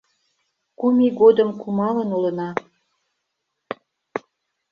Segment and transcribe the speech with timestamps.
[0.79, 2.49] Кум ий годым кумалын улына.